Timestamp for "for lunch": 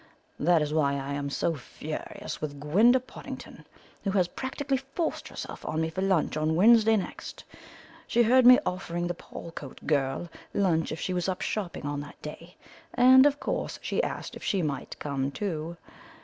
5.91-6.35